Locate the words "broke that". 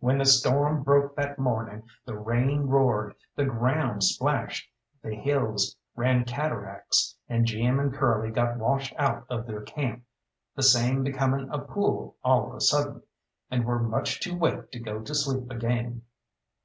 0.82-1.38